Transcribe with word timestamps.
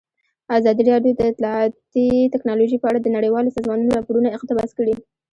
ازادي 0.57 0.83
راډیو 0.91 1.13
د 1.15 1.21
اطلاعاتی 1.31 2.07
تکنالوژي 2.33 2.77
په 2.79 2.87
اړه 2.89 2.99
د 3.01 3.07
نړیوالو 3.17 3.53
سازمانونو 3.55 3.95
راپورونه 3.97 4.29
اقتباس 4.37 4.69
کړي. 4.77 4.95